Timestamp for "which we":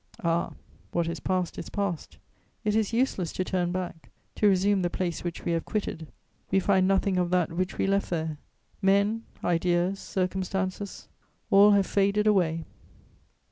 5.23-5.51, 7.53-7.85